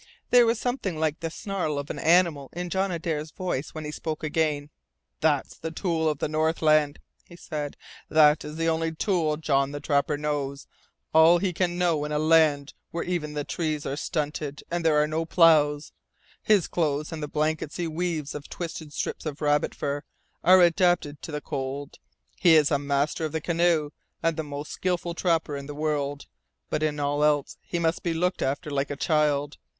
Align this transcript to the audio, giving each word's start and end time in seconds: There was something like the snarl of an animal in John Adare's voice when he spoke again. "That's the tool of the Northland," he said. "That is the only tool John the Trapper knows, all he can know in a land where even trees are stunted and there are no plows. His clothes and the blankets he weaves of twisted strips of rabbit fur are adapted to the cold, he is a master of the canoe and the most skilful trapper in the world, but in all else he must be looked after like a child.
There 0.31 0.47
was 0.47 0.59
something 0.59 0.99
like 0.99 1.19
the 1.19 1.29
snarl 1.29 1.77
of 1.77 1.91
an 1.91 1.99
animal 1.99 2.49
in 2.53 2.71
John 2.71 2.89
Adare's 2.91 3.29
voice 3.29 3.75
when 3.75 3.85
he 3.85 3.91
spoke 3.91 4.23
again. 4.23 4.71
"That's 5.19 5.59
the 5.59 5.69
tool 5.69 6.09
of 6.09 6.17
the 6.17 6.27
Northland," 6.27 6.97
he 7.27 7.35
said. 7.35 7.77
"That 8.09 8.43
is 8.43 8.55
the 8.55 8.67
only 8.67 8.95
tool 8.95 9.37
John 9.37 9.69
the 9.69 9.79
Trapper 9.79 10.17
knows, 10.17 10.65
all 11.13 11.37
he 11.37 11.53
can 11.53 11.77
know 11.77 12.03
in 12.03 12.11
a 12.11 12.17
land 12.17 12.73
where 12.89 13.03
even 13.03 13.35
trees 13.45 13.85
are 13.85 13.95
stunted 13.95 14.63
and 14.71 14.83
there 14.83 14.99
are 14.99 15.05
no 15.05 15.23
plows. 15.23 15.91
His 16.41 16.67
clothes 16.67 17.11
and 17.11 17.21
the 17.21 17.27
blankets 17.27 17.75
he 17.77 17.87
weaves 17.87 18.33
of 18.33 18.49
twisted 18.49 18.91
strips 18.93 19.27
of 19.27 19.39
rabbit 19.39 19.75
fur 19.75 20.01
are 20.43 20.61
adapted 20.61 21.21
to 21.21 21.31
the 21.31 21.41
cold, 21.41 21.99
he 22.39 22.55
is 22.55 22.71
a 22.71 22.79
master 22.79 23.23
of 23.23 23.33
the 23.33 23.39
canoe 23.39 23.91
and 24.23 24.35
the 24.35 24.43
most 24.43 24.71
skilful 24.71 25.13
trapper 25.13 25.55
in 25.55 25.67
the 25.67 25.75
world, 25.75 26.25
but 26.71 26.81
in 26.81 26.99
all 26.99 27.23
else 27.23 27.59
he 27.61 27.77
must 27.77 28.01
be 28.01 28.15
looked 28.15 28.41
after 28.41 28.71
like 28.71 28.89
a 28.89 28.95
child. 28.95 29.57